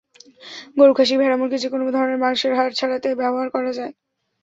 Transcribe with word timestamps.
গরু, 0.77 0.93
খাসি, 0.97 1.15
ভেড়া, 1.19 1.35
মুরগি—যেকোনো 1.39 1.83
ধরনের 1.95 2.21
মাংসের 2.23 2.53
হাড় 2.57 2.73
ছাড়াতে 2.79 3.09
ব্যবহার 3.21 3.47
করা 3.55 3.71
যায়। 3.77 3.93